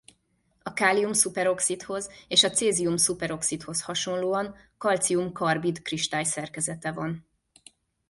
A 0.63 0.73
kálium-szuperoxidhoz 0.73 2.09
és 2.27 2.43
a 2.43 2.49
cézium-szuperoxidhoz 2.49 3.81
hasonlóan 3.83 4.55
kalcium-karbid 4.77 5.81
kristályszerkezete 5.81 6.91
van. 6.91 7.27